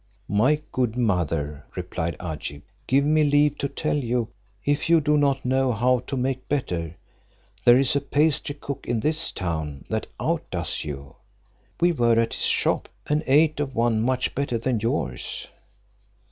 "My 0.33 0.59
good 0.71 0.97
mother," 0.97 1.63
replied 1.75 2.15
Agib, 2.19 2.63
"give 2.87 3.05
me 3.05 3.23
leave 3.23 3.59
to 3.59 3.67
tell 3.69 3.95
you, 3.97 4.29
if 4.65 4.89
you 4.89 4.99
do 4.99 5.15
not 5.15 5.45
know 5.45 5.71
how 5.71 5.99
to 6.07 6.17
make 6.17 6.49
better, 6.49 6.95
there 7.65 7.77
is 7.77 7.95
a 7.95 8.01
pastry 8.01 8.55
cook 8.59 8.87
in 8.87 9.01
this 9.01 9.31
town 9.31 9.85
that 9.91 10.07
outdoes 10.19 10.83
you. 10.83 11.17
We 11.79 11.91
were 11.91 12.19
at 12.19 12.33
his 12.33 12.45
shop, 12.45 12.89
and 13.05 13.23
ate 13.27 13.59
of 13.59 13.75
one 13.75 14.01
much 14.01 14.33
better 14.33 14.57
than 14.57 14.79
yours." 14.79 15.47